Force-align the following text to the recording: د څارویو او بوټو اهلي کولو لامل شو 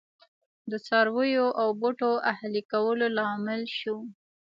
د 0.71 0.73
څارویو 0.85 1.47
او 1.61 1.67
بوټو 1.79 2.11
اهلي 2.31 2.61
کولو 2.71 3.05
لامل 3.17 3.61
شو 3.77 3.97